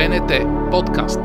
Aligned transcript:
БНТ 0.00 0.32
подкаст. 0.70 1.20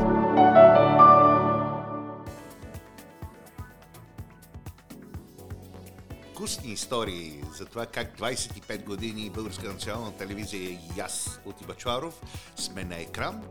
Вкусни 6.31 6.71
истории 6.71 7.43
за 7.57 7.65
това 7.65 7.85
как 7.85 8.17
25 8.17 8.83
години 8.83 9.29
Българска 9.29 9.67
национална 9.67 10.17
телевизия 10.17 10.71
и 10.71 10.99
аз 10.99 11.39
от 11.45 11.61
Ибачваров 11.61 12.21
сме 12.55 12.83
на 12.83 12.99
екран. 12.99 13.43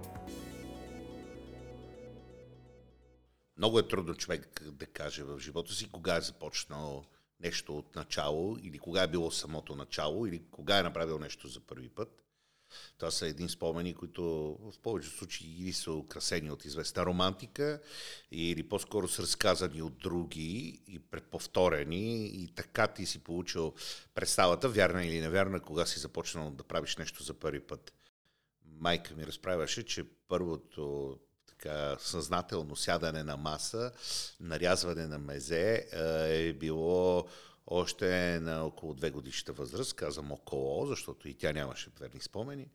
Много 3.59 3.79
е 3.79 3.89
трудно 3.89 4.15
човек 4.15 4.63
да 4.73 4.87
каже 4.87 5.23
в 5.23 5.39
живота 5.39 5.73
си 5.73 5.91
кога 5.91 6.17
е 6.17 6.21
започнал 6.21 7.05
нещо 7.41 7.79
от 7.79 7.97
начало 7.97 8.57
или 8.63 8.79
кога 8.79 9.03
е 9.03 9.09
било 9.09 9.31
самото 9.31 9.77
начало 9.77 10.27
или 10.27 10.43
кога 10.51 10.79
е 10.79 10.83
направил 10.83 11.19
нещо 11.19 11.49
за 11.49 11.61
първи 11.61 11.89
път. 11.89 12.24
Това 12.99 13.11
са 13.11 13.27
един 13.27 13.49
спомени, 13.49 13.95
които 13.95 14.23
в 14.61 14.79
повечето 14.83 15.17
случаи 15.17 15.55
или 15.59 15.73
са 15.73 15.93
украсени 15.93 16.51
от 16.51 16.65
известна 16.65 17.07
романтика, 17.07 17.81
или 18.31 18.69
по-скоро 18.69 19.09
са 19.09 19.23
разказани 19.23 19.83
от 19.83 19.99
други 19.99 20.83
и 20.87 20.99
предповторени 20.99 22.27
и 22.27 22.49
така 22.55 22.87
ти 22.87 23.07
си 23.07 23.19
получил 23.19 23.75
представата, 24.15 24.69
вярна 24.69 25.07
или 25.07 25.21
невярна, 25.21 25.61
кога 25.61 25.87
си 25.87 25.99
започнал 25.99 26.51
да 26.51 26.65
правиш 26.65 26.97
нещо 26.97 27.23
за 27.23 27.35
първи 27.35 27.61
път. 27.61 27.93
Майка 28.65 29.15
ми 29.15 29.27
разправяше, 29.27 29.83
че 29.83 30.05
първото 30.29 31.17
така, 31.47 31.97
съзнателно 32.01 32.77
сядане 32.77 33.23
на 33.23 33.37
маса, 33.37 33.93
нарязване 34.41 35.07
на 35.07 35.19
мезе 35.19 35.89
е 36.29 36.53
било 36.53 37.27
още 37.67 38.41
на 38.41 38.65
около 38.65 38.95
две 38.95 39.11
годишната 39.11 39.53
възраст, 39.53 39.95
казвам 39.95 40.33
около, 40.33 40.87
защото 40.87 41.29
и 41.29 41.35
тя 41.35 41.53
нямаше 41.53 41.91
верни 42.01 42.21
спомени. 42.21 42.71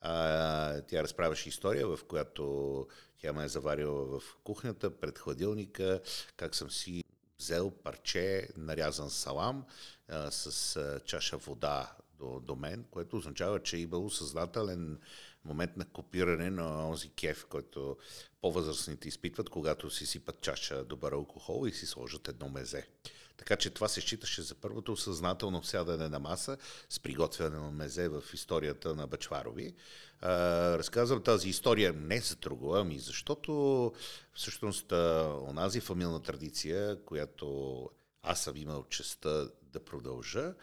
А, 0.00 0.80
тя 0.80 1.02
разправяше 1.02 1.48
история, 1.48 1.86
в 1.86 1.98
която 2.08 2.86
тя 3.18 3.32
ме 3.32 3.44
е 3.44 3.48
заварила 3.48 4.20
в 4.20 4.36
кухнята, 4.44 5.00
пред 5.00 5.18
хладилника, 5.18 6.00
как 6.36 6.54
съм 6.54 6.70
си 6.70 7.04
взел 7.38 7.70
парче, 7.70 8.48
нарязан 8.56 9.10
салам 9.10 9.64
а, 10.08 10.30
с 10.30 11.00
чаша 11.06 11.36
вода 11.36 11.96
до, 12.18 12.40
до 12.40 12.56
мен, 12.56 12.84
което 12.90 13.16
означава, 13.16 13.62
че 13.62 13.76
е 13.76 13.80
имало 13.80 14.10
съзнателен 14.10 15.00
момент 15.44 15.76
на 15.76 15.84
копиране 15.84 16.50
на 16.50 16.88
онзи 16.88 17.08
кеф, 17.08 17.46
който 17.46 17.96
по-възрастните 18.40 19.08
изпитват, 19.08 19.48
когато 19.48 19.90
си 19.90 20.06
сипат 20.06 20.40
чаша 20.40 20.84
добър 20.84 21.12
алкохол 21.12 21.66
и 21.66 21.72
си 21.72 21.86
сложат 21.86 22.28
едно 22.28 22.48
мезе. 22.48 22.88
Така 23.40 23.56
че 23.56 23.70
това 23.70 23.88
се 23.88 24.00
считаше 24.00 24.42
за 24.42 24.54
първото 24.54 24.96
съзнателно 24.96 25.62
сядане 25.62 26.08
на 26.08 26.18
маса 26.18 26.56
с 26.90 27.00
приготвяне 27.00 27.58
на 27.58 27.70
мезе 27.70 28.08
в 28.08 28.22
историята 28.34 28.94
на 28.94 29.06
Бачварови. 29.06 29.74
разказвам 30.22 31.22
тази 31.22 31.48
история 31.48 31.92
не 31.92 32.20
за 32.20 32.36
друго, 32.36 32.76
ами 32.76 32.98
защото 32.98 33.92
всъщност 34.34 34.92
онази 34.92 35.80
фамилна 35.80 36.22
традиция, 36.22 37.04
която 37.04 37.90
аз 38.22 38.42
съм 38.42 38.56
имал 38.56 38.84
честа 38.88 39.50
да 39.62 39.84
продължа, 39.84 40.54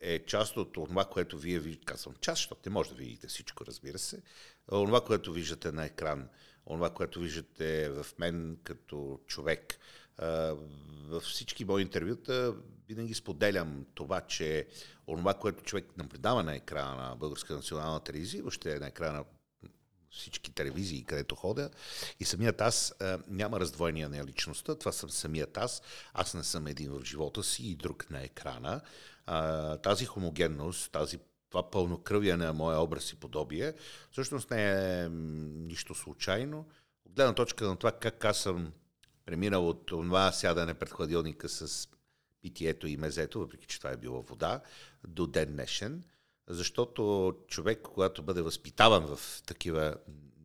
е 0.00 0.24
част 0.26 0.56
от 0.56 0.72
това, 0.72 1.04
което 1.04 1.38
вие 1.38 1.58
виждате. 1.58 1.86
Казвам 1.86 2.14
част, 2.20 2.38
защото 2.38 2.60
не 2.66 2.72
може 2.72 2.90
да 2.90 2.96
видите 2.96 3.26
всичко, 3.26 3.66
разбира 3.66 3.98
се. 3.98 4.22
Това, 4.68 5.04
което 5.04 5.32
виждате 5.32 5.72
на 5.72 5.84
екран, 5.84 6.28
това, 6.66 6.90
което 6.90 7.20
виждате 7.20 7.88
в 7.88 8.06
мен 8.18 8.58
като 8.64 9.20
човек, 9.26 9.78
във 11.08 11.22
всички 11.22 11.64
мои 11.64 11.82
интервюта 11.82 12.54
винаги 12.88 13.14
споделям 13.14 13.86
това, 13.94 14.20
че 14.20 14.66
онова, 15.06 15.34
което 15.34 15.64
човек 15.64 15.96
наблюдава 15.96 16.42
на 16.42 16.54
екрана 16.54 17.08
на 17.08 17.16
Българска 17.16 17.54
национална 17.54 18.00
телевизия, 18.00 18.42
въобще 18.42 18.78
на 18.78 18.86
екрана 18.86 19.12
на 19.12 19.24
всички 20.10 20.54
телевизии, 20.54 21.04
където 21.04 21.34
ходя. 21.34 21.70
И 22.20 22.24
самият 22.24 22.60
аз 22.60 22.94
а, 23.00 23.18
няма 23.28 23.60
раздвоение 23.60 24.08
на 24.08 24.24
личността. 24.24 24.74
Това 24.74 24.92
съм 24.92 25.10
самият 25.10 25.56
аз. 25.56 25.82
Аз 26.14 26.34
не 26.34 26.44
съм 26.44 26.66
един 26.66 26.92
в 26.92 27.04
живота 27.04 27.42
си 27.42 27.68
и 27.68 27.74
друг 27.74 28.10
на 28.10 28.22
екрана. 28.22 28.80
А, 29.26 29.76
тази 29.76 30.04
хомогенност, 30.04 30.92
тази 30.92 31.18
това 31.50 31.70
пълнокръвие 31.70 32.36
на 32.36 32.52
моя 32.52 32.78
образ 32.80 33.12
и 33.12 33.16
подобие, 33.16 33.74
всъщност 34.12 34.50
не 34.50 34.70
е 34.70 35.08
нищо 35.08 35.94
случайно. 35.94 36.68
От 37.06 37.12
гледна 37.12 37.34
точка 37.34 37.64
на 37.64 37.76
това 37.76 37.92
как 37.92 38.24
аз 38.24 38.38
съм 38.38 38.72
преминал 39.30 39.68
от 39.68 39.86
това 39.86 40.32
сядане 40.32 40.74
пред 40.74 40.90
хладилника 40.90 41.48
с 41.48 41.88
питието 42.42 42.86
и 42.86 42.96
мезето, 42.96 43.40
въпреки 43.40 43.66
че 43.66 43.78
това 43.78 43.90
е 43.90 43.96
било 43.96 44.22
вода, 44.22 44.60
до 45.06 45.26
ден 45.26 45.52
днешен, 45.52 46.04
защото 46.48 47.32
човек, 47.48 47.80
когато 47.82 48.22
бъде 48.22 48.42
възпитаван 48.42 49.16
в 49.16 49.42
такива 49.46 49.94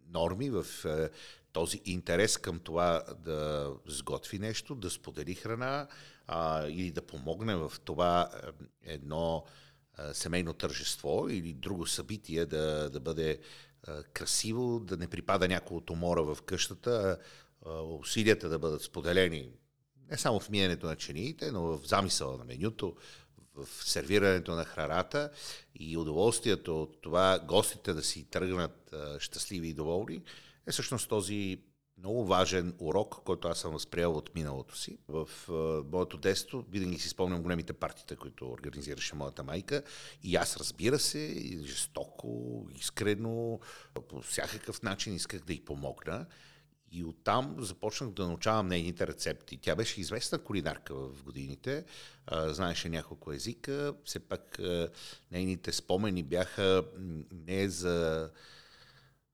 норми, 0.10 0.50
в 0.50 0.66
е, 0.86 1.10
този 1.54 1.82
интерес 1.86 2.38
към 2.38 2.60
това 2.60 3.04
да 3.20 3.72
сготви 3.88 4.40
нещо, 4.40 4.76
да 4.76 4.90
сподели 4.90 5.36
храна 5.36 5.88
а, 6.28 6.68
или 6.68 6.92
да 6.92 7.02
помогне 7.02 7.56
в 7.56 7.74
това 7.86 8.30
е, 8.34 8.94
едно 8.94 9.46
а, 9.94 10.14
семейно 10.14 10.54
тържество 10.54 11.30
или 11.30 11.54
друго 11.54 11.88
събитие 11.88 12.46
да, 12.46 12.90
да 12.90 13.00
бъде 13.00 13.40
красиво, 14.14 14.80
да 14.80 14.98
не 14.98 15.08
припада 15.08 15.48
някой 15.48 15.78
от 15.78 15.90
умора 15.90 16.22
в 16.22 16.38
къщата, 16.42 17.18
усилията 18.00 18.50
да 18.50 18.60
бъдат 18.60 18.82
споделени 18.82 19.52
не 20.10 20.18
само 20.18 20.40
в 20.40 20.50
миенето 20.50 20.86
на 20.86 20.96
чиниите, 20.96 21.52
но 21.52 21.62
в 21.62 21.88
замисъла 21.88 22.38
на 22.38 22.46
менюто, 22.46 22.96
в 23.56 23.68
сервирането 23.68 24.52
на 24.52 24.66
храната 24.66 25.32
и 25.76 25.98
удоволствието 25.98 26.82
от 26.82 27.02
това 27.02 27.40
гостите 27.48 27.94
да 27.94 28.04
си 28.04 28.24
тръгнат 28.24 28.94
щастливи 29.20 29.68
и 29.68 29.74
доволни, 29.74 30.22
е 30.68 30.72
всъщност 30.72 31.10
този 31.10 31.62
много 31.98 32.26
важен 32.26 32.76
урок, 32.80 33.24
който 33.26 33.48
аз 33.48 33.60
съм 33.60 33.74
възприел 33.74 34.18
от 34.18 34.36
миналото 34.36 34.78
си. 34.78 34.98
В 35.08 35.30
моето 35.92 36.18
детство 36.18 36.66
винаги 36.70 37.00
си 37.00 37.10
спомням 37.10 37.42
големите 37.42 37.74
партита, 37.74 38.16
които 38.16 38.52
организираше 38.52 39.16
моята 39.16 39.44
майка. 39.44 39.84
И 40.24 40.36
аз, 40.36 40.58
разбира 40.58 41.00
се, 41.00 41.36
жестоко, 41.66 42.62
искрено, 42.76 43.60
по 44.10 44.22
всякакъв 44.22 44.82
начин 44.82 45.16
исках 45.16 45.42
да 45.42 45.54
й 45.54 45.66
помогна. 45.66 46.26
И 46.96 47.04
оттам 47.04 47.56
започнах 47.60 48.10
да 48.10 48.28
научавам 48.28 48.68
нейните 48.68 49.08
рецепти. 49.08 49.58
Тя 49.58 49.76
беше 49.76 50.02
известна 50.02 50.40
кулинарка 50.40 50.96
в 50.96 51.24
годините, 51.24 51.86
знаеше 52.32 52.90
няколко 52.90 53.32
езика, 53.32 53.94
все 54.06 54.20
пак 54.20 54.60
нейните 55.32 55.72
спомени 55.72 56.24
бяха 56.24 56.84
не 57.32 57.70
за... 57.70 58.30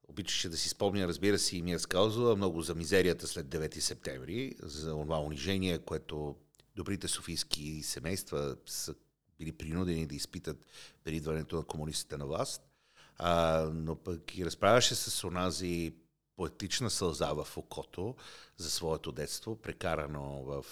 Обичаше 0.07 0.49
да 0.49 0.57
си 0.57 0.69
спомня, 0.69 1.07
разбира 1.07 1.39
се, 1.39 1.57
и 1.57 1.61
ми 1.61 1.71
е 1.71 1.75
разказвала 1.75 2.35
много 2.35 2.61
за 2.61 2.75
мизерията 2.75 3.27
след 3.27 3.47
9 3.47 3.79
септември, 3.79 4.55
за 4.61 4.91
това 4.91 5.19
унижение, 5.19 5.79
което 5.79 6.35
добрите 6.75 7.07
софийски 7.07 7.83
семейства 7.83 8.55
са 8.65 8.95
били 9.39 9.51
принудени 9.51 10.05
да 10.05 10.15
изпитат 10.15 10.65
при 11.03 11.15
идването 11.15 11.55
на 11.55 11.63
комунистите 11.63 12.17
на 12.17 12.25
власт. 12.25 12.61
А, 13.17 13.69
но 13.73 13.95
пък 13.95 14.37
и 14.37 14.45
разправяше 14.45 14.95
с 14.95 15.23
онази 15.23 15.93
поетична 16.41 16.89
сълза 16.89 17.33
в 17.33 17.57
окото 17.57 18.15
за 18.57 18.71
своето 18.71 19.11
детство, 19.11 19.55
прекарано 19.55 20.43
в 20.43 20.65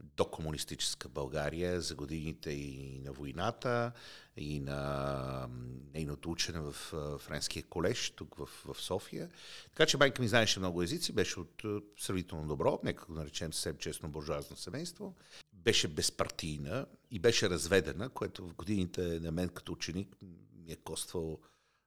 докомунистическа 0.00 1.08
България 1.08 1.80
за 1.80 1.94
годините 1.94 2.50
и 2.50 3.00
на 3.04 3.12
войната, 3.12 3.92
и 4.36 4.60
на 4.60 5.48
нейното 5.94 6.30
учене 6.30 6.60
в 6.60 6.72
Френския 7.18 7.62
колеж, 7.62 8.10
тук 8.10 8.34
в, 8.34 8.46
в 8.46 8.80
София. 8.80 9.30
Така 9.64 9.86
че 9.86 9.96
майка 9.96 10.22
ми 10.22 10.28
знаеше 10.28 10.58
много 10.58 10.82
езици, 10.82 11.12
беше 11.12 11.40
от 11.40 11.62
сравнително 11.98 12.48
добро, 12.48 12.80
нека 12.84 13.06
го 13.06 13.12
наречем 13.12 13.52
съвсем 13.52 13.76
честно 13.76 14.08
буржуазно 14.08 14.56
семейство. 14.56 15.14
Беше 15.52 15.88
безпартийна 15.88 16.86
и 17.10 17.18
беше 17.18 17.50
разведена, 17.50 18.08
което 18.08 18.48
в 18.48 18.54
годините 18.54 19.20
на 19.20 19.32
мен 19.32 19.48
като 19.48 19.72
ученик 19.72 20.16
ми 20.54 20.72
е 20.72 20.76
коствало 20.76 21.40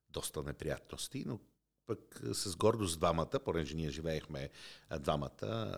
доста 0.10 0.44
неприятности, 0.44 1.24
но 1.28 1.40
пък 1.88 2.22
с 2.34 2.56
гордост 2.56 3.00
двамата, 3.00 3.40
понеже 3.46 3.76
ние 3.76 3.90
живеехме 3.90 4.50
двамата, 5.00 5.78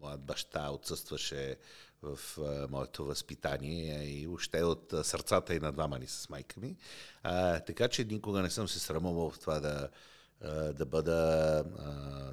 моят 0.00 0.20
баща 0.20 0.70
отсъстваше 0.70 1.56
в 2.02 2.18
моето 2.70 3.04
възпитание 3.04 4.04
и 4.04 4.26
още 4.28 4.62
от 4.62 4.94
сърцата 5.02 5.54
и 5.54 5.60
на 5.60 5.72
двама 5.72 5.98
ни 5.98 6.06
с 6.06 6.28
майка 6.28 6.60
ми. 6.60 6.76
Така 7.66 7.88
че 7.88 8.04
никога 8.04 8.42
не 8.42 8.50
съм 8.50 8.68
се 8.68 8.78
срамувал 8.78 9.30
в 9.30 9.38
това 9.38 9.60
да, 9.60 9.88
да 10.74 10.86
бъда 10.86 11.64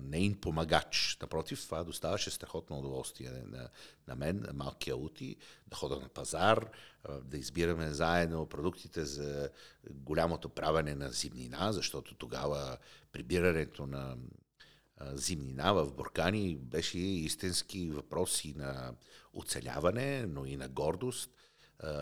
нейн 0.03 0.35
помагач. 0.35 1.17
Напротив, 1.21 1.65
това 1.65 1.83
доставаше 1.83 2.31
страхотно 2.31 2.79
удоволствие 2.79 3.31
на, 3.31 3.69
на 4.07 4.15
мен, 4.15 4.45
малкия 4.53 4.97
Ути, 4.97 5.35
да 5.67 5.75
хода 5.75 5.99
на 5.99 6.09
пазар, 6.09 6.69
да 7.23 7.37
избираме 7.37 7.89
заедно 7.89 8.45
продуктите 8.45 9.05
за 9.05 9.49
голямото 9.89 10.49
правене 10.49 10.95
на 10.95 11.09
зимнина, 11.11 11.71
защото 11.71 12.15
тогава 12.15 12.77
прибирането 13.11 13.85
на 13.85 14.17
зимнина 15.13 15.73
в 15.73 15.93
Буркани 15.93 16.57
беше 16.57 16.97
истински 16.99 17.91
въпрос 17.91 18.45
и 18.45 18.53
на 18.53 18.93
оцеляване, 19.33 20.25
но 20.27 20.45
и 20.45 20.57
на 20.57 20.69
гордост. 20.69 21.31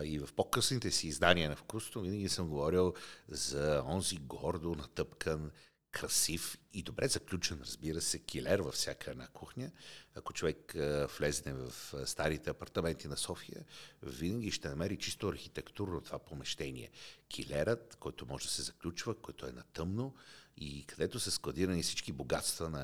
И 0.03 0.19
в 0.19 0.33
по-късните 0.35 0.91
си 0.91 1.07
издания 1.07 1.49
на 1.49 1.55
вкусно 1.55 2.01
винаги 2.01 2.29
съм 2.29 2.49
говорил 2.49 2.93
за 3.29 3.83
онзи 3.85 4.17
гордо 4.17 4.75
натъпкан 4.75 5.51
красив 5.95 6.57
и 6.73 6.83
добре 6.83 7.07
заключен, 7.07 7.59
разбира 7.61 8.01
се, 8.01 8.19
килер 8.19 8.59
във 8.59 8.73
всяка 8.73 9.11
една 9.11 9.27
кухня. 9.27 9.71
Ако 10.15 10.33
човек 10.33 10.75
влезне 11.19 11.53
в 11.53 11.71
старите 12.05 12.49
апартаменти 12.49 13.07
на 13.07 13.17
София, 13.17 13.65
винаги 14.03 14.51
ще 14.51 14.69
намери 14.69 14.97
чисто 14.97 15.27
архитектурно 15.27 16.01
това 16.01 16.19
помещение. 16.19 16.91
Килерът, 17.27 17.95
който 17.99 18.25
може 18.25 18.45
да 18.45 18.51
се 18.51 18.61
заключва, 18.61 19.15
който 19.15 19.45
е 19.45 19.51
на 19.51 19.63
тъмно 19.63 20.15
и 20.57 20.85
където 20.85 21.19
са 21.19 21.31
складирани 21.31 21.83
всички 21.83 22.11
богатства 22.11 22.69
на, 22.69 22.79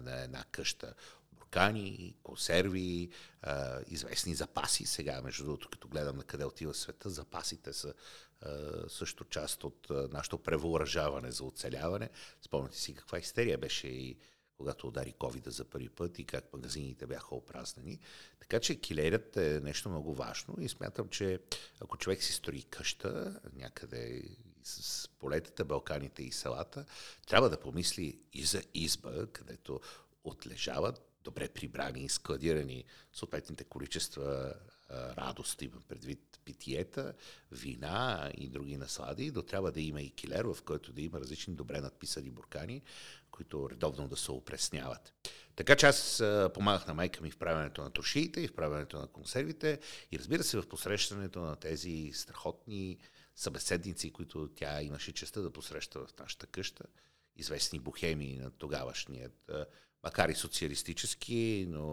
на 0.00 0.22
една 0.22 0.44
къща 0.44 0.94
буркани, 1.46 2.14
консерви, 2.22 3.10
а, 3.42 3.80
известни 3.86 4.34
запаси. 4.34 4.86
Сега, 4.86 5.22
между 5.22 5.44
другото, 5.44 5.68
като 5.70 5.88
гледам 5.88 6.16
на 6.16 6.24
къде 6.24 6.44
отива 6.44 6.74
света, 6.74 7.10
запасите 7.10 7.72
са 7.72 7.94
а, 8.40 8.50
също 8.88 9.24
част 9.24 9.64
от 9.64 9.90
а, 9.90 10.08
нашето 10.12 10.38
превооръжаване 10.38 11.30
за 11.30 11.44
оцеляване. 11.44 12.10
Спомняте 12.42 12.78
си 12.78 12.94
каква 12.94 13.18
истерия 13.18 13.58
беше 13.58 13.88
и 13.88 14.16
когато 14.58 14.88
удари 14.88 15.12
ковида 15.12 15.50
за 15.50 15.64
първи 15.64 15.88
път 15.88 16.18
и 16.18 16.24
как 16.24 16.52
магазините 16.52 17.06
бяха 17.06 17.34
опразнени. 17.34 17.98
Така 18.40 18.60
че 18.60 18.80
килерът 18.80 19.36
е 19.36 19.60
нещо 19.60 19.88
много 19.88 20.14
важно 20.14 20.54
и 20.60 20.68
смятам, 20.68 21.08
че 21.08 21.40
ако 21.80 21.96
човек 21.96 22.22
си 22.22 22.32
строи 22.32 22.62
къща 22.62 23.40
някъде 23.52 24.22
с 24.64 25.08
полетата, 25.08 25.64
балканите 25.64 26.22
и 26.22 26.32
селата, 26.32 26.84
трябва 27.26 27.50
да 27.50 27.60
помисли 27.60 28.18
и 28.32 28.44
за 28.44 28.62
изба, 28.74 29.26
където 29.32 29.80
отлежават 30.24 31.06
добре 31.26 31.48
прибрани 31.48 32.08
складирани 32.08 32.84
съответните 33.12 33.64
количества 33.64 34.54
радост, 34.90 35.62
имам 35.62 35.82
предвид 35.88 36.40
питиета, 36.44 37.14
вина 37.52 38.30
и 38.36 38.48
други 38.48 38.76
наслади, 38.76 39.32
но 39.34 39.42
трябва 39.42 39.72
да 39.72 39.80
има 39.80 40.02
и 40.02 40.10
килер, 40.10 40.44
в 40.44 40.58
който 40.64 40.92
да 40.92 41.02
има 41.02 41.20
различни 41.20 41.54
добре 41.54 41.80
надписани 41.80 42.30
буркани, 42.30 42.82
които 43.30 43.70
редовно 43.70 44.08
да 44.08 44.16
се 44.16 44.32
опресняват. 44.32 45.12
Така 45.56 45.76
че 45.76 45.86
аз 45.86 46.22
помагах 46.54 46.86
на 46.86 46.94
майка 46.94 47.22
ми 47.22 47.30
в 47.30 47.38
правенето 47.38 47.82
на 47.82 47.90
тушиите 47.90 48.40
и 48.40 48.48
в 48.48 48.54
правенето 48.54 48.98
на 48.98 49.06
консервите 49.06 49.80
и 50.12 50.18
разбира 50.18 50.44
се 50.44 50.60
в 50.60 50.68
посрещането 50.68 51.40
на 51.40 51.56
тези 51.56 52.10
страхотни 52.14 52.98
събеседници, 53.34 54.12
които 54.12 54.48
тя 54.48 54.82
имаше 54.82 55.12
честа 55.12 55.42
да 55.42 55.52
посреща 55.52 56.06
в 56.06 56.18
нашата 56.18 56.46
къща, 56.46 56.84
известни 57.36 57.78
бухеми 57.78 58.38
на 58.42 58.50
тогавашният 58.50 59.50
макар 60.06 60.28
и 60.28 60.34
социалистически, 60.34 61.66
но 61.68 61.86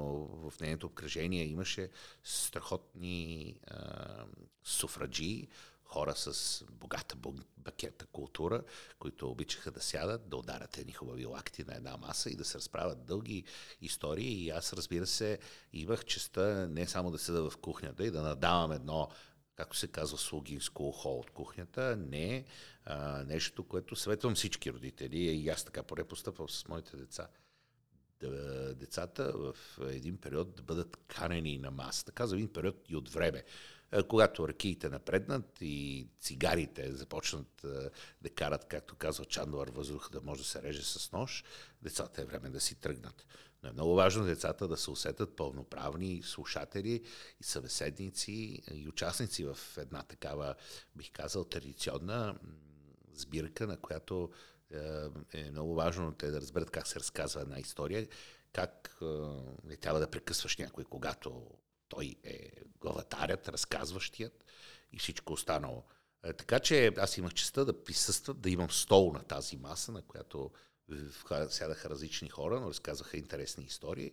в 0.49 0.53
нейното 0.61 0.87
обкръжение 0.87 1.45
имаше 1.45 1.89
страхотни 2.23 3.55
а, 3.67 4.25
суфраджи, 4.63 5.47
хора 5.83 6.15
с 6.15 6.63
богата 6.71 7.15
бакета 7.57 8.05
култура, 8.05 8.63
които 8.99 9.31
обичаха 9.31 9.71
да 9.71 9.81
сядат, 9.81 10.29
да 10.29 10.37
ударят 10.37 10.77
едни 10.77 10.93
хубави 10.93 11.25
лакти 11.25 11.63
на 11.63 11.75
една 11.75 11.97
маса 11.97 12.29
и 12.29 12.35
да 12.35 12.45
се 12.45 12.57
разправят 12.57 13.05
дълги 13.05 13.43
истории. 13.81 14.45
И 14.45 14.49
аз, 14.49 14.73
разбира 14.73 15.07
се, 15.07 15.39
имах 15.73 16.05
честа 16.05 16.67
не 16.69 16.87
само 16.87 17.11
да 17.11 17.17
седа 17.17 17.49
в 17.49 17.57
кухнята 17.57 18.05
и 18.05 18.11
да 18.11 18.21
надавам 18.21 18.71
едно 18.71 19.09
както 19.55 19.77
се 19.77 19.87
казва, 19.87 20.17
слугинско 20.17 20.87
ухо 20.87 21.09
от 21.09 21.31
кухнята, 21.31 21.95
не 21.95 22.45
а, 22.85 23.23
нещо, 23.23 23.63
което 23.63 23.95
съветвам 23.95 24.35
всички 24.35 24.73
родители 24.73 25.17
и 25.17 25.49
аз 25.49 25.63
така 25.63 25.83
поне 25.83 26.03
постъпвам 26.03 26.49
с 26.49 26.67
моите 26.67 26.97
деца 26.97 27.27
да, 28.29 28.75
децата 28.75 29.33
в 29.35 29.55
един 29.89 30.17
период 30.17 30.55
да 30.55 30.63
бъдат 30.63 30.97
канени 31.07 31.57
на 31.57 31.71
масата. 31.71 32.11
Казвам 32.11 32.37
един 32.37 32.53
период 32.53 32.89
и 32.89 32.95
от 32.95 33.09
време. 33.09 33.43
Когато 34.07 34.47
ракиите 34.47 34.89
напреднат 34.89 35.57
и 35.61 36.07
цигарите 36.19 36.93
започнат 36.93 37.65
да 38.21 38.29
карат, 38.35 38.65
както 38.65 38.95
казва 38.95 39.25
Чандовар, 39.25 39.67
въздуха 39.67 40.09
да 40.09 40.21
може 40.21 40.41
да 40.41 40.47
се 40.47 40.61
реже 40.61 40.83
с 40.83 41.11
нож, 41.11 41.43
децата 41.81 42.21
е 42.21 42.25
време 42.25 42.49
да 42.49 42.59
си 42.59 42.75
тръгнат. 42.75 43.25
Но 43.63 43.69
е 43.69 43.73
много 43.73 43.95
важно 43.95 44.25
децата 44.25 44.67
да 44.67 44.77
се 44.77 44.91
усетят 44.91 45.35
пълноправни 45.35 46.21
слушатели 46.23 47.03
и 47.41 47.43
събеседници 47.43 48.61
и 48.73 48.87
участници 48.89 49.45
в 49.45 49.57
една 49.77 50.03
такава, 50.03 50.55
бих 50.95 51.11
казал, 51.11 51.43
традиционна 51.43 52.35
сбирка, 53.13 53.67
на 53.67 53.77
която 53.77 54.29
е, 54.73 55.09
е 55.33 55.51
много 55.51 55.75
важно 55.75 56.13
те 56.13 56.31
да 56.31 56.41
разберат 56.41 56.69
как 56.69 56.87
се 56.87 56.99
разказва 56.99 57.41
една 57.41 57.59
история, 57.59 58.07
как 58.53 58.97
е, 59.01 59.05
не 59.63 59.75
трябва 59.75 59.99
да 59.99 60.11
прекъсваш 60.11 60.57
някой, 60.57 60.83
когато 60.83 61.49
той 61.87 62.15
е 62.23 62.51
главатарят, 62.79 63.49
разказващият 63.49 64.45
и 64.91 64.99
всичко 64.99 65.33
останало. 65.33 65.83
Е, 66.23 66.33
така 66.33 66.59
че 66.59 66.91
аз 66.97 67.17
имах 67.17 67.33
честа 67.33 67.65
да 67.65 67.83
присъствам, 67.83 68.39
да 68.39 68.49
имам 68.49 68.71
стол 68.71 69.11
на 69.13 69.23
тази 69.23 69.57
маса, 69.57 69.91
на 69.91 70.01
която 70.01 70.51
сядаха 71.49 71.89
различни 71.89 72.29
хора, 72.29 72.59
но 72.59 72.69
разказваха 72.69 73.17
интересни 73.17 73.63
истории. 73.63 74.11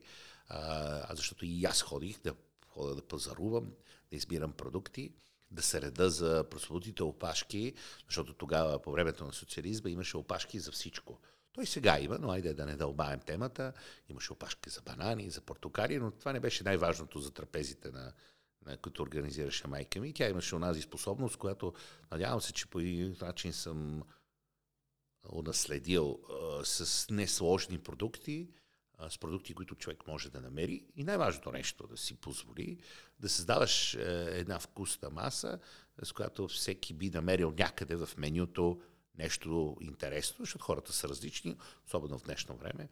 А, 0.49 1.15
защото 1.15 1.45
и 1.45 1.65
аз 1.65 1.83
ходих 1.83 2.21
да 2.21 2.35
хода 2.71 2.95
да 2.95 3.03
пазарувам, 3.03 3.73
да 4.11 4.17
избирам 4.17 4.53
продукти 4.53 5.13
да 5.51 5.63
се 5.63 5.83
реда 5.83 6.11
за 6.11 6.45
прословутите 6.51 7.03
опашки, 7.03 7.75
защото 8.09 8.35
тогава 8.35 8.83
по 8.83 8.93
времето 8.93 9.25
на 9.25 9.33
социализма 9.33 9.91
имаше 9.91 10.17
опашки 10.17 10.59
за 10.59 10.73
всичко. 10.73 11.21
Той 11.53 11.67
сега 11.67 12.01
има, 12.01 12.19
но 12.19 12.31
айде 12.31 12.55
да 12.55 12.67
не 12.67 12.77
дълбаем 12.77 13.21
темата. 13.21 13.73
Имаше 14.09 14.33
опашки 14.33 14.71
за 14.71 14.81
банани, 14.81 15.31
за 15.31 15.41
портокали, 15.41 15.99
но 15.99 16.11
това 16.11 16.33
не 16.33 16.41
беше 16.41 16.65
най-важното 16.65 17.21
за 17.21 17.31
трапезите 17.31 17.91
на, 17.91 18.13
на 18.67 18.77
които 18.77 19.03
организираше 19.03 19.69
майка 19.69 20.01
ми. 20.01 20.13
Тя 20.13 20.29
имаше 20.29 20.55
онази 20.55 20.83
способност, 20.83 21.37
която 21.37 21.75
надявам 22.11 22.41
се, 22.41 22.53
че 22.53 22.67
по 22.67 22.81
един 22.81 23.17
начин 23.21 23.53
съм 23.53 24.03
унаследил 25.33 26.19
с 26.65 27.07
несложни 27.11 27.79
продукти, 27.79 28.49
с 29.09 29.19
продукти, 29.19 29.55
които 29.55 29.75
човек 29.75 30.07
може 30.07 30.31
да 30.31 30.41
намери. 30.41 30.85
И 30.97 31.05
най-важното 31.05 31.53
нещо 31.53 31.87
да 31.87 31.97
си 31.97 32.15
позволи 32.15 32.79
да 33.21 33.29
създаваш 33.29 33.95
е, 33.95 33.99
една 34.31 34.59
вкусна 34.59 35.11
маса, 35.11 35.59
с 36.03 36.13
която 36.13 36.49
всеки 36.49 36.95
би 36.95 37.11
намерил 37.11 37.55
някъде 37.59 37.97
в 37.97 38.09
менюто 38.17 38.81
нещо 39.19 39.77
интересно, 39.81 40.37
защото 40.45 40.65
хората 40.65 40.93
са 40.93 41.09
различни, 41.09 41.57
особено 41.87 42.19
в 42.19 42.25
днешно 42.25 42.57
време. 42.57 42.89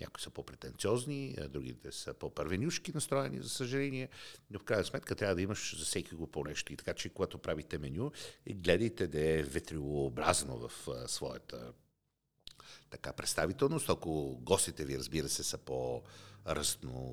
някои 0.00 0.22
са 0.22 0.30
по-претенциозни, 0.30 1.36
другите 1.48 1.92
са 1.92 2.14
по-първенюшки 2.14 2.92
настроени, 2.94 3.42
за 3.42 3.48
съжаление. 3.48 4.08
Но 4.50 4.58
в 4.58 4.64
крайна 4.64 4.84
сметка 4.84 5.14
трябва 5.14 5.34
да 5.34 5.42
имаш 5.42 5.78
за 5.78 5.84
всеки 5.84 6.14
го 6.14 6.26
по 6.26 6.44
нещо. 6.44 6.72
И 6.72 6.76
така 6.76 6.94
че, 6.94 7.08
когато 7.08 7.38
правите 7.38 7.78
меню, 7.78 8.12
гледайте 8.50 9.06
да 9.06 9.28
е 9.28 9.42
ветрилообразно 9.42 10.68
в 10.68 10.88
своята 11.06 11.72
така 12.94 13.12
представителност, 13.12 13.88
ако 13.88 14.38
гостите 14.40 14.84
ви, 14.84 14.98
разбира 14.98 15.28
се, 15.28 15.42
са 15.42 15.58
по 15.58 16.02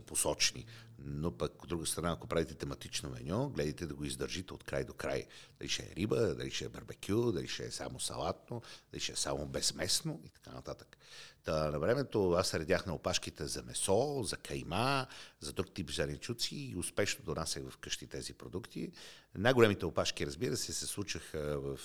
посочни. 0.06 0.66
Но 1.00 1.32
пък, 1.32 1.64
от 1.64 1.70
друга 1.70 1.86
страна, 1.86 2.12
ако 2.12 2.28
правите 2.28 2.54
тематично 2.54 3.10
меню, 3.10 3.50
гледайте 3.50 3.86
да 3.86 3.94
го 3.94 4.04
издържите 4.06 4.54
от 4.54 4.64
край 4.64 4.84
до 4.84 4.94
край. 4.94 5.26
Дали 5.60 5.70
ще 5.70 5.84
е 5.84 5.96
риба, 5.96 6.36
дали 6.36 6.52
ще 6.52 6.66
е 6.66 6.70
барбекю, 6.70 7.32
дали 7.32 7.48
ще 7.48 7.66
е 7.66 7.72
само 7.72 8.00
салатно, 8.00 8.62
дали 8.92 9.02
ще 9.02 9.12
е 9.12 9.16
само 9.16 9.46
безместно 9.46 10.22
и 10.26 10.30
така 10.30 10.52
нататък. 10.52 10.98
Та, 11.44 11.72
на 11.72 11.80
времето 11.80 12.32
аз 12.32 12.54
редях 12.54 12.86
на 12.86 12.96
опашките 12.96 13.48
за 13.48 13.64
месо, 13.64 14.24
за 14.24 14.38
кайма, 14.38 15.08
за 15.40 15.54
друг 15.54 15.74
тип 15.74 15.92
зеленчуци 15.92 16.56
и 16.56 16.76
успешно 16.76 17.26
донасях 17.26 17.64
вкъщи 17.70 18.08
тези 18.08 18.34
продукти. 18.34 18.92
Най-големите 19.36 19.86
опашки, 19.86 20.26
разбира 20.26 20.58
се, 20.58 20.74
се 20.74 20.88
случаха 20.88 21.60
в 21.60 21.80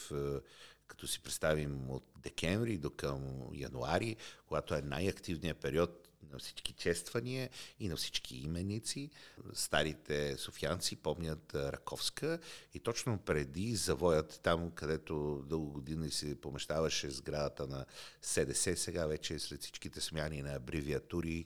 като 0.89 1.07
си 1.07 1.21
представим 1.21 1.91
от 1.91 2.05
декември 2.23 2.79
до 2.79 2.91
към 2.91 3.49
януари, 3.53 4.17
когато 4.47 4.75
е 4.75 4.83
най-активният 4.83 5.59
период 5.59 6.07
на 6.33 6.39
всички 6.39 6.73
чествания 6.73 7.51
и 7.81 7.89
на 7.89 7.97
всички 7.97 8.37
именици. 8.37 9.11
Старите 9.55 10.37
софианци 10.37 10.97
помнят 10.97 11.55
Раковска 11.55 12.39
и 12.75 12.81
точно 12.81 13.19
преди 13.19 13.77
завоят 13.77 14.41
там, 14.43 14.71
където 14.71 15.45
дълго 15.49 15.73
години 15.73 16.11
се 16.11 16.41
помещаваше 16.41 17.11
сградата 17.11 17.67
на 17.67 17.87
СДС, 18.23 18.77
сега 18.77 19.07
вече 19.07 19.39
след 19.39 19.63
всичките 19.63 20.01
смяни 20.01 20.43
на 20.43 20.55
абревиатури, 20.55 21.45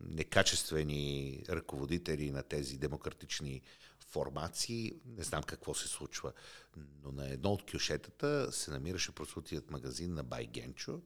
некачествени 0.00 1.42
ръководители 1.48 2.30
на 2.30 2.42
тези 2.42 2.78
демократични 2.78 3.62
формации, 4.10 4.92
не 5.06 5.24
знам 5.24 5.42
какво 5.42 5.74
се 5.74 5.88
случва, 5.88 6.32
но 7.02 7.12
на 7.12 7.28
едно 7.28 7.52
от 7.52 7.70
кюшетата 7.72 8.52
се 8.52 8.70
намираше 8.70 9.12
прослутият 9.12 9.70
магазин 9.70 10.14
на 10.14 10.24
Бай 10.24 10.46
Генчо. 10.46 11.00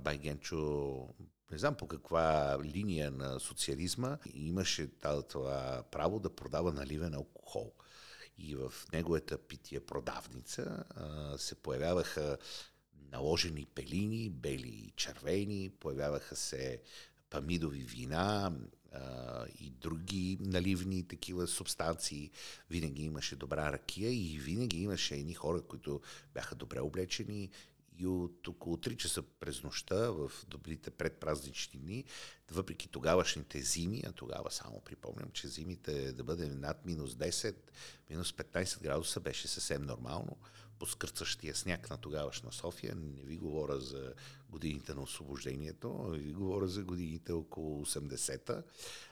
Бай 0.00 0.18
Генчо, 0.18 1.08
не 1.50 1.58
знам 1.58 1.74
по 1.74 1.88
каква 1.88 2.58
линия 2.64 3.10
на 3.10 3.40
социализма, 3.40 4.18
имаше 4.34 4.90
това 5.28 5.84
право 5.90 6.20
да 6.20 6.36
продава 6.36 6.72
наливен 6.72 7.14
алкохол. 7.14 7.72
И 8.38 8.56
в 8.56 8.72
неговата 8.92 9.38
пития 9.38 9.86
продавница 9.86 10.84
се 11.38 11.54
появяваха 11.54 12.38
наложени 13.12 13.66
пелини, 13.66 14.30
бели 14.30 14.68
и 14.68 14.92
червени, 14.96 15.70
появяваха 15.80 16.36
се 16.36 16.82
памидови 17.30 17.82
вина, 17.82 18.52
а, 18.94 19.46
и 19.60 19.70
други 19.70 20.38
наливни 20.40 21.08
такива 21.08 21.46
субстанции. 21.46 22.30
Винаги 22.70 23.02
имаше 23.02 23.36
добра 23.36 23.72
ракия 23.72 24.10
и 24.10 24.38
винаги 24.38 24.82
имаше 24.82 25.14
едни 25.14 25.34
хора, 25.34 25.62
които 25.62 26.00
бяха 26.34 26.54
добре 26.54 26.80
облечени 26.80 27.50
И 27.98 28.06
от 28.06 28.48
около 28.48 28.76
3 28.76 28.96
часа 28.96 29.22
през 29.22 29.62
нощта, 29.62 30.10
в 30.10 30.32
добрите 30.48 30.90
предпразнични 30.90 31.80
дни, 31.80 32.04
въпреки 32.50 32.88
тогавашните 32.88 33.60
зими, 33.60 34.02
а 34.06 34.12
тогава 34.12 34.50
само 34.50 34.80
припомням, 34.80 35.30
че 35.30 35.48
зимите 35.48 36.12
да 36.12 36.24
бъде 36.24 36.46
над 36.46 36.86
минус 36.86 37.14
10, 37.14 37.56
минус 38.10 38.32
15 38.32 38.82
градуса 38.82 39.20
беше 39.20 39.48
съвсем 39.48 39.82
нормално 39.82 40.36
по 40.78 40.86
скърцащия 40.86 41.54
сняг 41.54 41.90
на 41.90 41.98
тогавашна 41.98 42.52
София. 42.52 42.94
Не 42.94 43.22
ви 43.22 43.36
говоря 43.36 43.80
за 43.80 44.14
годините 44.48 44.94
на 44.94 45.02
освобождението, 45.02 46.04
ви 46.08 46.32
говоря 46.32 46.68
за 46.68 46.84
годините 46.84 47.32
около 47.32 47.86
80-та. 47.86 48.62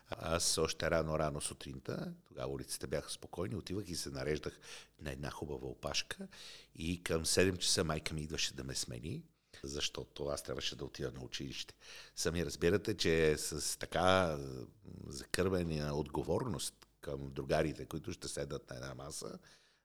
Аз 0.08 0.58
още 0.58 0.90
рано-рано 0.90 1.40
сутринта, 1.40 2.14
тогава 2.28 2.52
улиците 2.52 2.86
бяха 2.86 3.10
спокойни, 3.10 3.56
отивах 3.56 3.88
и 3.88 3.94
се 3.94 4.10
нареждах 4.10 4.60
на 5.00 5.12
една 5.12 5.30
хубава 5.30 5.68
опашка 5.68 6.28
и 6.74 7.02
към 7.02 7.24
7 7.24 7.58
часа 7.58 7.84
майка 7.84 8.14
ми 8.14 8.20
идваше 8.20 8.54
да 8.54 8.64
ме 8.64 8.74
смени, 8.74 9.22
защото 9.62 10.26
аз 10.26 10.42
трябваше 10.42 10.76
да 10.76 10.84
отида 10.84 11.12
на 11.12 11.20
училище. 11.20 11.74
Сами 12.16 12.46
разбирате, 12.46 12.96
че 12.96 13.36
с 13.38 13.78
така 13.78 14.38
закървена 15.06 15.94
отговорност 15.94 16.74
към 17.00 17.30
другарите, 17.30 17.86
които 17.86 18.12
ще 18.12 18.28
седат 18.28 18.70
на 18.70 18.76
една 18.76 18.94
маса, 18.94 19.38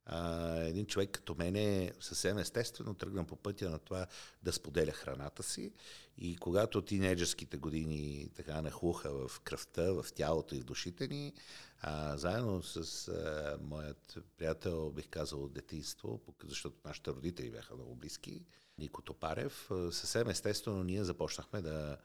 а, 0.10 0.56
един 0.60 0.86
човек 0.86 1.10
като 1.12 1.36
мен 1.36 1.56
е 1.56 1.92
съвсем 2.00 2.38
естествено 2.38 2.94
тръгна 2.94 3.26
по 3.26 3.36
пътя 3.36 3.70
на 3.70 3.80
това 3.80 4.08
да 4.44 4.54
споделя 4.54 4.92
храната 4.92 5.44
си 5.44 5.72
и 6.18 6.36
когато 6.36 6.82
тинейджерските 6.82 7.58
години 7.58 8.30
така 8.36 8.62
нахлуха 8.62 9.28
в 9.28 9.40
кръвта, 9.40 9.92
в 9.92 10.06
тялото 10.16 10.56
и 10.56 10.60
в 10.60 10.64
душите 10.64 11.08
ни, 11.08 11.34
а, 11.82 12.18
заедно 12.18 12.64
с 12.64 13.08
а, 13.08 13.58
моят 13.62 14.18
приятел, 14.38 14.90
бих 14.90 15.10
казал 15.10 15.44
от 15.44 15.54
детинство, 15.54 16.22
защото 16.44 16.78
нашите 16.86 17.12
родители 17.12 17.52
бяха 17.52 17.76
много 17.76 17.96
близки, 17.96 18.46
Нико 18.78 19.02
Топарев, 19.02 19.70
съвсем 19.92 20.30
естествено 20.30 20.84
ние 20.84 21.04
започнахме 21.04 21.62
да 21.62 21.98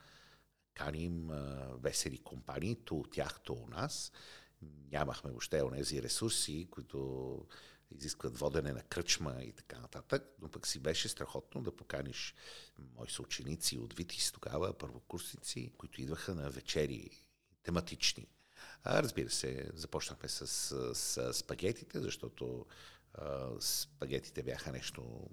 каним 0.75 1.31
а, 1.31 1.69
весели 1.83 2.19
компании, 2.19 2.77
то 2.85 2.97
от 2.97 3.11
тях, 3.11 3.41
то 3.45 3.53
у 3.53 3.67
нас. 3.67 4.13
Нямахме 4.93 5.31
въобще 5.31 5.63
онези 5.63 6.03
ресурси, 6.03 6.69
които 6.71 7.39
изискват 7.97 8.39
водене 8.39 8.73
на 8.73 8.83
кръчма 8.83 9.37
и 9.43 9.53
така 9.53 9.79
нататък, 9.79 10.23
но 10.41 10.49
пък 10.49 10.67
си 10.67 10.79
беше 10.79 11.09
страхотно 11.09 11.63
да 11.63 11.77
поканиш 11.77 12.35
мои 12.97 13.09
съученици 13.09 13.79
от 13.79 13.95
Витис 13.95 14.33
тогава, 14.33 14.79
първокурсници, 14.79 15.73
които 15.79 16.03
идваха 16.03 16.35
на 16.35 16.51
вечери 16.51 17.11
тематични. 17.63 18.27
А, 18.85 19.03
разбира 19.03 19.31
се, 19.31 19.71
започнахме 19.75 20.29
с, 20.29 20.47
с, 20.47 20.95
с 20.95 21.35
спагетите, 21.35 22.01
защото 22.01 22.67
а, 23.15 23.49
спагетите 23.61 24.43
бяха 24.43 24.73
нещо 24.73 25.31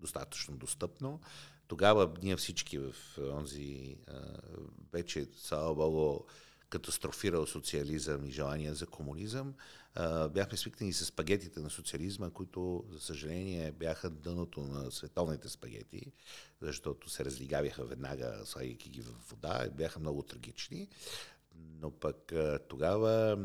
достатъчно 0.00 0.56
достъпно. 0.56 1.20
Тогава 1.66 2.14
ние 2.22 2.36
всички 2.36 2.78
в 2.78 2.94
онзи 3.18 3.98
а, 4.06 4.38
вече, 4.92 5.28
слава 5.36 5.74
Богу, 5.74 6.24
катастрофирал 6.76 7.46
социализъм 7.46 8.24
и 8.24 8.30
желание 8.30 8.74
за 8.74 8.86
комунизъм, 8.86 9.54
бяхме 10.30 10.56
свикнали 10.56 10.92
с 10.92 11.04
спагетите 11.04 11.60
на 11.60 11.70
социализма, 11.70 12.30
които, 12.30 12.84
за 12.90 13.00
съжаление, 13.00 13.72
бяха 13.72 14.10
дъното 14.10 14.60
на 14.60 14.90
световните 14.90 15.48
спагети, 15.48 16.12
защото 16.60 17.10
се 17.10 17.24
разлигавяха 17.24 17.84
веднага, 17.84 18.42
слагайки 18.44 18.90
ги 18.90 19.00
в 19.00 19.12
вода, 19.30 19.64
и 19.66 19.70
бяха 19.70 20.00
много 20.00 20.22
трагични. 20.22 20.88
Но 21.54 21.90
пък 21.90 22.32
тогава 22.68 23.38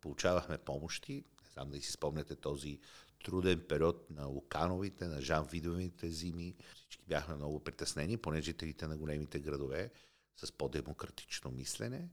получавахме 0.00 0.58
помощи, 0.58 1.14
не 1.14 1.50
знам 1.52 1.70
да 1.70 1.80
си 1.80 1.92
спомняте 1.92 2.36
този 2.36 2.80
труден 3.24 3.64
период 3.68 4.10
на 4.10 4.26
Лукановите, 4.26 5.06
на 5.06 5.20
Жан 5.20 5.48
Видовите 5.52 6.08
зими. 6.08 6.54
Всички 6.74 7.04
бяхме 7.08 7.34
много 7.34 7.60
притеснени, 7.60 8.16
поне 8.16 8.40
жителите 8.40 8.86
на 8.86 8.96
големите 8.96 9.40
градове 9.40 9.90
с 10.36 10.52
по-демократично 10.52 11.50
мислене. 11.50 12.08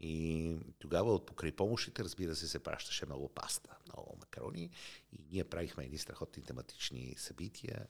И 0.00 0.56
тогава 0.78 1.14
от 1.14 1.26
покрай 1.26 1.52
помощите, 1.52 2.04
разбира 2.04 2.36
се, 2.36 2.48
се 2.48 2.58
пращаше 2.58 3.06
много 3.06 3.28
паста, 3.28 3.76
много 3.86 4.16
макарони. 4.20 4.70
И 5.12 5.24
ние 5.32 5.44
правихме 5.44 5.84
едни 5.84 5.98
страхотни 5.98 6.42
тематични 6.42 7.14
събития. 7.18 7.86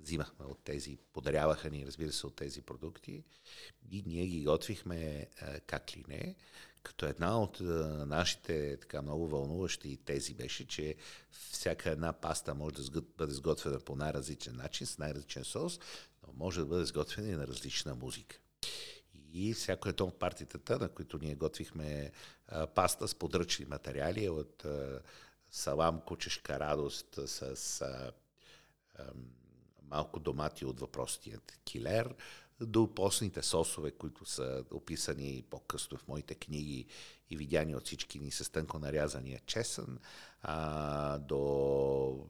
Взимахме 0.00 0.46
от 0.46 0.64
тези, 0.64 0.98
подаряваха 1.12 1.70
ни, 1.70 1.86
разбира 1.86 2.12
се, 2.12 2.26
от 2.26 2.36
тези 2.36 2.62
продукти. 2.62 3.24
И 3.90 4.02
ние 4.06 4.26
ги 4.26 4.44
готвихме 4.44 5.26
как 5.66 5.96
ли 5.96 6.04
не. 6.08 6.36
Като 6.82 7.06
една 7.06 7.42
от 7.42 7.60
нашите 8.06 8.76
така 8.80 9.02
много 9.02 9.28
вълнуващи 9.28 9.96
тези 9.96 10.34
беше, 10.34 10.66
че 10.66 10.96
всяка 11.30 11.90
една 11.90 12.12
паста 12.12 12.54
може 12.54 12.90
да 12.90 13.00
бъде 13.00 13.32
сготвена 13.32 13.80
по 13.80 13.96
най-различен 13.96 14.56
начин, 14.56 14.86
с 14.86 14.98
най-различен 14.98 15.44
сос, 15.44 15.80
но 16.26 16.32
може 16.32 16.60
да 16.60 16.66
бъде 16.66 16.84
сготвена 16.84 17.28
и 17.28 17.34
на 17.34 17.46
различна 17.46 17.94
музика 17.94 18.40
и 19.32 19.54
всяко 19.54 19.88
едно 19.88 20.06
от 20.06 20.18
партитата, 20.18 20.78
на 20.78 20.88
които 20.88 21.18
ние 21.18 21.34
готвихме 21.34 22.12
а, 22.48 22.66
паста 22.66 23.08
с 23.08 23.14
подръчни 23.14 23.64
материали 23.64 24.28
от 24.28 24.64
а, 24.64 25.00
салам, 25.50 26.00
кучешка 26.00 26.60
радост 26.60 27.18
с 27.26 27.42
а, 27.80 28.12
а, 28.98 29.04
малко 29.82 30.20
домати 30.20 30.64
от 30.64 30.80
въпросният 30.80 31.58
килер, 31.64 32.14
до 32.60 32.94
постните 32.94 33.42
сосове, 33.42 33.90
които 33.90 34.24
са 34.24 34.64
описани 34.70 35.44
по-късно 35.50 35.98
в 35.98 36.08
моите 36.08 36.34
книги 36.34 36.86
и 37.30 37.36
видяни 37.36 37.76
от 37.76 37.86
всички 37.86 38.18
ни 38.18 38.30
с 38.30 38.52
тънко 38.52 38.78
нарязания 38.78 39.40
чесън, 39.46 39.98
а, 40.42 41.18
до 41.18 42.28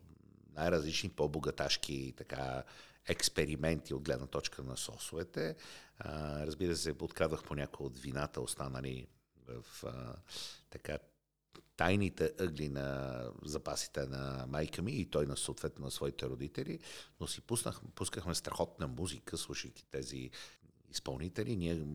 най-различни 0.54 1.08
по-богаташки 1.08 2.14
така 2.16 2.64
експерименти 3.08 3.94
от 3.94 4.02
гледна 4.02 4.26
точка 4.26 4.62
на 4.62 4.76
сосовете. 4.76 5.56
Разбира 6.40 6.76
се, 6.76 6.98
подкрадвах 6.98 7.44
по 7.44 7.54
някои 7.54 7.86
от 7.86 7.98
вината, 7.98 8.40
останали 8.40 9.06
в 9.48 9.64
така 10.70 10.98
тайните 11.76 12.32
ъгли 12.40 12.68
на 12.68 13.22
запасите 13.44 14.06
на 14.06 14.46
майка 14.48 14.82
ми 14.82 14.92
и 14.92 15.10
той 15.10 15.26
на 15.26 15.36
съответно 15.36 15.84
на 15.84 15.90
своите 15.90 16.26
родители, 16.26 16.78
но 17.20 17.26
си 17.26 17.40
пуснах, 17.40 17.80
пускахме 17.94 18.34
страхотна 18.34 18.88
музика, 18.88 19.38
слушайки 19.38 19.84
тези 19.90 20.30
изпълнители. 20.90 21.56
Ние 21.56 21.86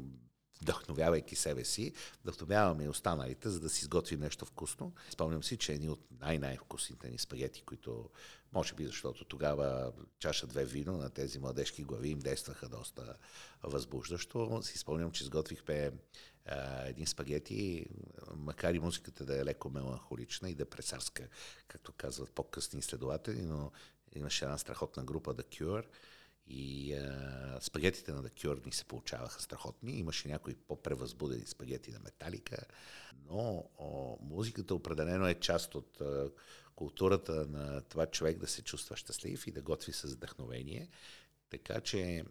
вдъхновявайки 0.61 1.35
себе 1.35 1.63
си, 1.65 1.93
вдъхновяваме 2.21 2.83
и 2.83 2.89
останалите, 2.89 3.49
за 3.49 3.59
да 3.59 3.69
си 3.69 3.81
изготвим 3.81 4.19
нещо 4.19 4.45
вкусно. 4.45 4.93
Спомням 5.09 5.43
си, 5.43 5.57
че 5.57 5.73
едни 5.73 5.89
от 5.89 5.99
най-най-вкусните 6.19 7.09
ни 7.09 7.17
спагети, 7.17 7.61
които 7.61 8.09
може 8.53 8.73
би 8.73 8.85
защото 8.85 9.25
тогава 9.25 9.91
чаша 10.19 10.47
две 10.47 10.65
вино 10.65 10.97
на 10.97 11.09
тези 11.09 11.39
младежки 11.39 11.83
глави 11.83 12.09
им 12.09 12.19
действаха 12.19 12.69
доста 12.69 13.15
възбуждащо. 13.63 14.59
Си 14.63 14.77
спомням, 14.77 15.11
че 15.11 15.23
изготвихме 15.23 15.91
а, 16.45 16.85
един 16.87 17.07
спагети, 17.07 17.85
макар 18.35 18.73
и 18.73 18.79
музиката 18.79 19.25
да 19.25 19.41
е 19.41 19.45
леко 19.45 19.69
меланхолична 19.69 20.49
и 20.49 20.55
да 20.55 20.63
е 20.63 20.65
пресарска, 20.65 21.27
както 21.67 21.91
казват 21.91 22.31
по-късни 22.31 22.79
изследователи, 22.79 23.41
но 23.41 23.71
имаше 24.15 24.45
една 24.45 24.57
страхотна 24.57 25.03
група 25.03 25.33
The 25.33 25.43
Cure, 25.43 25.85
и 26.47 26.93
а, 26.93 27.57
спагетите 27.61 28.11
на 28.11 28.23
The 28.23 28.65
ни 28.65 28.71
се 28.71 28.85
получаваха 28.85 29.41
страхотни. 29.41 29.91
Имаше 29.91 30.27
някои 30.27 30.55
по-превъзбудени 30.55 31.45
спагети 31.45 31.91
на 31.91 31.99
Металика, 31.99 32.57
но 33.29 33.69
о, 33.77 34.17
музиката 34.21 34.75
определено 34.75 35.27
е 35.27 35.39
част 35.39 35.75
от 35.75 36.01
а, 36.01 36.29
културата 36.75 37.45
на 37.49 37.81
това 37.81 38.05
човек 38.05 38.37
да 38.37 38.47
се 38.47 38.61
чувства 38.61 38.97
щастлив 38.97 39.47
и 39.47 39.51
да 39.51 39.61
готви 39.61 39.93
с 39.93 40.03
вдъхновение. 40.03 40.89
Така 41.49 41.81
че 41.81 42.23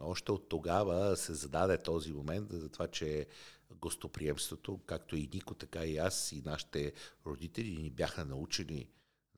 още 0.00 0.32
от 0.32 0.48
тогава 0.48 1.16
се 1.16 1.34
зададе 1.34 1.78
този 1.78 2.12
момент 2.12 2.52
за 2.52 2.68
това, 2.68 2.88
че 2.88 3.26
гостоприемството, 3.74 4.80
както 4.86 5.16
и 5.16 5.28
Нико, 5.34 5.54
така 5.54 5.84
и 5.84 5.98
аз 5.98 6.32
и 6.32 6.42
нашите 6.44 6.92
родители 7.26 7.76
ни 7.82 7.90
бяха 7.90 8.24
научили 8.24 8.88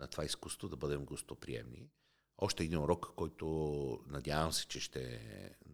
на 0.00 0.06
това 0.06 0.24
изкуство 0.24 0.68
да 0.68 0.76
бъдем 0.76 1.04
гостоприемни 1.04 1.88
още 2.38 2.64
един 2.64 2.78
урок, 2.78 3.12
който 3.16 3.46
надявам 4.06 4.52
се, 4.52 4.66
че 4.66 4.80
ще 4.80 5.20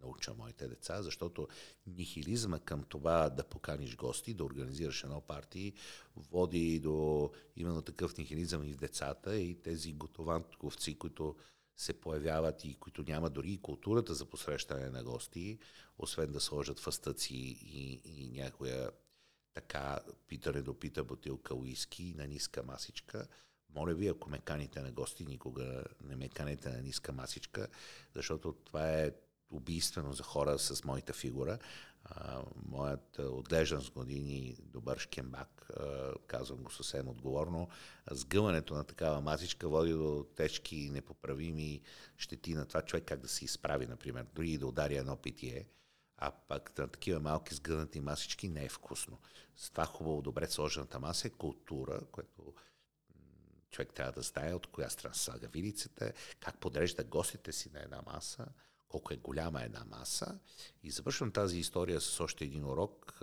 науча 0.02 0.34
моите 0.34 0.68
деца, 0.68 1.02
защото 1.02 1.48
нихилизма 1.86 2.58
към 2.58 2.82
това 2.82 3.30
да 3.30 3.44
поканиш 3.44 3.96
гости, 3.96 4.34
да 4.34 4.44
организираш 4.44 5.04
едно 5.04 5.20
парти, 5.20 5.72
води 6.16 6.80
до 6.80 7.30
именно 7.56 7.82
такъв 7.82 8.16
нихилизъм 8.16 8.64
и 8.64 8.72
в 8.72 8.76
децата 8.76 9.36
и 9.36 9.54
тези 9.54 9.92
готованковци, 9.92 10.98
които 10.98 11.36
се 11.76 11.92
появяват 11.92 12.64
и 12.64 12.74
които 12.74 13.02
няма 13.02 13.30
дори 13.30 13.52
и 13.52 13.62
културата 13.62 14.14
за 14.14 14.26
посрещане 14.26 14.90
на 14.90 15.04
гости, 15.04 15.58
освен 15.98 16.32
да 16.32 16.40
сложат 16.40 16.80
фъстъци 16.80 17.34
и, 17.34 18.00
и 18.04 18.28
някоя 18.28 18.90
така 19.54 19.98
питане 20.28 20.62
до 20.62 20.74
пита 20.78 21.04
бутилка 21.04 21.54
уиски 21.54 22.14
на 22.16 22.26
ниска 22.26 22.62
масичка– 22.62 23.26
моля 23.74 23.94
ви, 23.94 24.08
ако 24.08 24.30
ме 24.30 24.38
каните 24.38 24.80
на 24.80 24.92
гости, 24.92 25.24
никога 25.24 25.84
не 26.04 26.16
ме 26.16 26.28
канете 26.28 26.68
на 26.68 26.82
ниска 26.82 27.12
масичка, 27.12 27.68
защото 28.14 28.52
това 28.52 28.90
е 28.90 29.12
убийствено 29.50 30.12
за 30.12 30.22
хора 30.22 30.58
с 30.58 30.84
моята 30.84 31.12
фигура. 31.12 31.58
А, 32.04 32.42
моят 32.66 33.18
отглеждан 33.18 33.80
с 33.80 33.90
години 33.90 34.56
добър 34.60 34.98
шкембак, 34.98 35.70
а, 35.80 36.12
казвам 36.26 36.58
го 36.58 36.70
съвсем 36.70 37.08
отговорно, 37.08 37.68
сгъването 38.10 38.74
на 38.74 38.84
такава 38.84 39.20
масичка 39.20 39.68
води 39.68 39.92
до 39.92 40.26
тежки 40.36 40.76
и 40.76 40.90
непоправими 40.90 41.80
щети 42.16 42.54
на 42.54 42.66
това 42.66 42.82
човек 42.82 43.04
как 43.04 43.20
да 43.20 43.28
се 43.28 43.44
изправи, 43.44 43.86
например, 43.86 44.26
дори 44.34 44.50
и 44.50 44.58
да 44.58 44.66
удари 44.66 44.96
едно 44.96 45.16
питие. 45.16 45.66
А 46.16 46.30
пък 46.30 46.78
на 46.78 46.88
такива 46.88 47.20
малки 47.20 47.54
сгънати 47.54 48.00
масички 48.00 48.48
не 48.48 48.64
е 48.64 48.68
вкусно. 48.68 49.18
Затова 49.56 49.86
хубаво 49.86 50.22
добре 50.22 50.46
сложената 50.46 51.00
маса 51.00 51.26
е 51.26 51.30
култура, 51.30 52.00
което 52.12 52.54
човек 53.70 53.94
трябва 53.94 54.12
да 54.12 54.22
знае 54.22 54.54
от 54.54 54.66
коя 54.66 54.90
страна 54.90 55.14
слага 55.14 55.48
вилицата, 55.48 56.12
как 56.40 56.60
подрежда 56.60 57.04
гостите 57.04 57.52
си 57.52 57.70
на 57.74 57.82
една 57.82 58.02
маса, 58.06 58.46
колко 58.88 59.14
е 59.14 59.16
голяма 59.16 59.62
една 59.62 59.84
маса. 59.84 60.38
И 60.82 60.90
завършвам 60.90 61.32
тази 61.32 61.58
история 61.58 62.00
с 62.00 62.20
още 62.20 62.44
един 62.44 62.64
урок, 62.64 63.18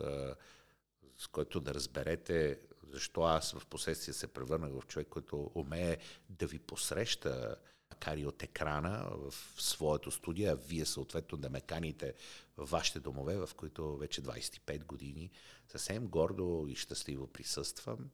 с 1.18 1.28
който 1.28 1.60
да 1.60 1.74
разберете 1.74 2.60
защо 2.88 3.22
аз 3.22 3.52
в 3.52 3.66
последствие 3.66 4.14
се 4.14 4.28
превърнах 4.28 4.72
в 4.72 4.88
човек, 4.88 5.08
който 5.08 5.52
умее 5.56 5.98
да 6.30 6.48
ви 6.48 6.60
посреща, 6.60 7.56
макар 7.90 8.18
и 8.18 8.26
от 8.26 8.44
екрана 8.44 9.10
в 9.12 9.34
своето 9.58 10.12
студио, 10.12 10.52
а 10.52 10.56
вие 10.56 10.86
съответно 10.86 11.38
да 11.38 11.50
ме 11.50 11.62
каните 11.62 12.14
в 12.58 12.66
вашите 12.66 13.00
домове, 13.00 13.38
в 13.38 13.50
които 13.56 13.98
вече 13.98 14.24
25 14.24 14.86
години 14.86 15.32
съвсем 15.68 16.08
гордо 16.08 16.66
и 16.70 16.76
щастливо 16.76 17.28
присъствам 17.28 18.10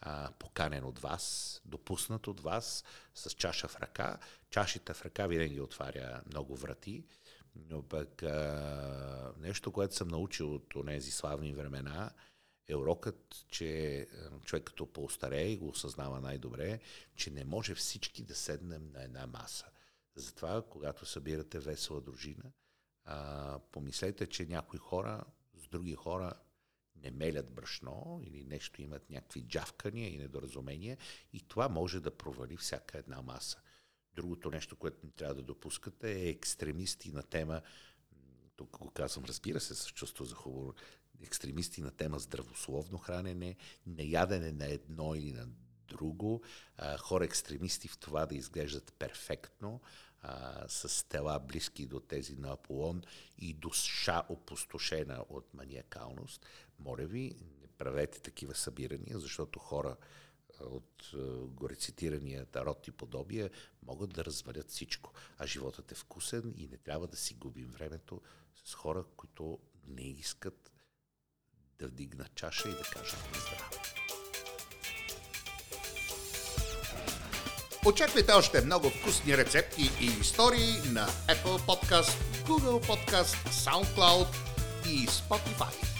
а, 0.00 0.30
поканен 0.38 0.84
от 0.84 0.98
вас, 0.98 1.60
допуснат 1.64 2.26
от 2.26 2.40
вас, 2.40 2.84
с 3.14 3.30
чаша 3.30 3.68
в 3.68 3.76
ръка. 3.76 4.18
Чашите 4.50 4.94
в 4.94 5.04
ръка 5.04 5.26
винаги 5.26 5.60
отваря 5.60 6.22
много 6.26 6.56
врати, 6.56 7.04
но 7.54 7.82
пък 7.82 8.22
а, 8.22 9.32
нещо, 9.38 9.72
което 9.72 9.94
съм 9.94 10.08
научил 10.08 10.54
от 10.54 10.74
тези 10.86 11.10
славни 11.10 11.54
времена, 11.54 12.10
е 12.68 12.74
урокът, 12.74 13.46
че 13.48 14.06
човек 14.44 14.64
като 14.64 14.92
по-старее 14.92 15.48
и 15.48 15.56
го 15.56 15.68
осъзнава 15.68 16.20
най-добре, 16.20 16.80
че 17.16 17.30
не 17.30 17.44
може 17.44 17.74
всички 17.74 18.22
да 18.22 18.34
седнем 18.34 18.90
на 18.92 19.02
една 19.02 19.26
маса. 19.26 19.66
Затова, 20.14 20.62
когато 20.62 21.06
събирате 21.06 21.58
весела 21.58 22.00
дружина, 22.00 22.52
а, 23.04 23.58
помислете, 23.72 24.26
че 24.26 24.46
някои 24.46 24.78
хора 24.78 25.24
с 25.54 25.68
други 25.68 25.94
хора 25.94 26.32
не 27.02 27.10
мелят 27.10 27.52
брашно 27.52 28.20
или 28.24 28.44
нещо 28.44 28.82
имат 28.82 29.10
някакви 29.10 29.40
джавкания 29.40 30.08
и 30.08 30.18
недоразумения 30.18 30.98
и 31.32 31.40
това 31.40 31.68
може 31.68 32.00
да 32.00 32.16
провали 32.16 32.56
всяка 32.56 32.98
една 32.98 33.22
маса. 33.22 33.58
Другото 34.14 34.50
нещо, 34.50 34.76
което 34.76 35.06
не 35.06 35.10
трябва 35.10 35.34
да 35.34 35.42
допускате 35.42 36.12
е 36.12 36.28
екстремисти 36.28 37.12
на 37.12 37.22
тема, 37.22 37.62
тук 38.56 38.78
го 38.78 38.90
казвам, 38.90 39.24
разбира 39.24 39.60
се, 39.60 39.74
с 39.74 39.88
чувство 39.88 40.24
за 40.24 40.34
хубаво, 40.34 40.74
екстремисти 41.22 41.80
на 41.80 41.90
тема 41.90 42.18
здравословно 42.18 42.98
хранене, 42.98 43.56
неядене 43.86 44.52
на 44.52 44.66
едно 44.66 45.14
или 45.14 45.32
на 45.32 45.48
друго, 45.88 46.42
хора 46.98 47.24
екстремисти 47.24 47.88
в 47.88 47.98
това 47.98 48.26
да 48.26 48.34
изглеждат 48.34 48.92
перфектно, 48.98 49.80
а, 50.22 50.64
с 50.68 51.08
тела 51.08 51.40
близки 51.40 51.86
до 51.86 52.00
тези 52.00 52.36
на 52.36 52.52
Аполон 52.52 53.02
и 53.38 53.54
душа 53.54 54.22
опустошена 54.28 55.24
от 55.28 55.54
маниакалност, 55.54 56.46
моля 56.78 57.06
ви, 57.06 57.34
не 57.60 57.68
правете 57.78 58.20
такива 58.20 58.54
събирания, 58.54 59.18
защото 59.18 59.58
хора 59.58 59.96
от 60.60 61.10
горецитирания 61.48 62.46
тарот 62.46 62.88
и 62.88 62.90
подобия 62.90 63.50
могат 63.82 64.10
да 64.10 64.24
развалят 64.24 64.70
всичко. 64.70 65.12
А 65.38 65.46
животът 65.46 65.92
е 65.92 65.94
вкусен 65.94 66.54
и 66.56 66.68
не 66.68 66.76
трябва 66.76 67.06
да 67.06 67.16
си 67.16 67.34
губим 67.34 67.70
времето 67.70 68.22
с 68.64 68.74
хора, 68.74 69.04
които 69.16 69.58
не 69.86 70.02
искат 70.02 70.72
да 71.78 71.88
вдигнат 71.88 72.34
чаша 72.34 72.68
и 72.68 72.72
да 72.72 72.82
кажат 72.82 73.18
здраве. 73.18 73.76
Очаквайте 77.86 78.32
още 78.32 78.64
много 78.64 78.90
вкусни 78.90 79.36
рецепти 79.36 79.90
и 80.00 80.06
истории 80.20 80.90
на 80.92 81.06
Apple 81.06 81.60
Podcast, 81.66 82.10
Google 82.46 82.86
Podcast, 82.86 83.48
SoundCloud 83.48 84.26
и 84.88 85.06
Spotify. 85.06 85.95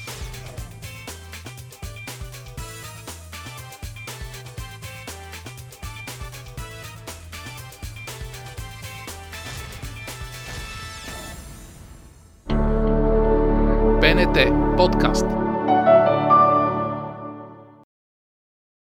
БНТ 14.87 14.93
подкаст. 14.93 15.36